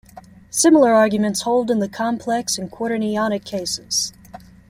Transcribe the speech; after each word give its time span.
Similar 0.49 0.95
arguments 0.95 1.43
hold 1.43 1.69
in 1.69 1.77
the 1.77 1.87
complex 1.87 2.57
and 2.57 2.71
quaternionic 2.71 3.45
cases. 3.45 4.13